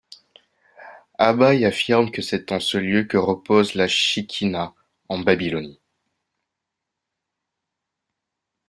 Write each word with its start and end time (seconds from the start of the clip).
Abaye 1.19 1.63
affirme 1.63 2.09
que 2.09 2.23
c'est 2.23 2.51
en 2.51 2.59
ce 2.59 2.79
lieu 2.79 3.03
que 3.03 3.17
repose 3.17 3.75
la 3.75 3.87
Shekhinah 3.87 4.73
en 5.09 5.19
Babylonie. 5.19 5.79